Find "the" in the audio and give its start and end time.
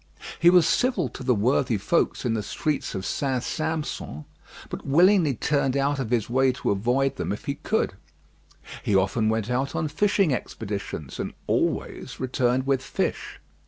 1.21-1.35, 2.33-2.41